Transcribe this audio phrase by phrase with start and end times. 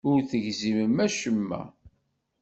[0.09, 1.61] Ur tegzimem acemma.